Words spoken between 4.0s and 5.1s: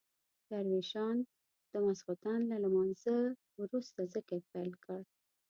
ذکر پیل کړ.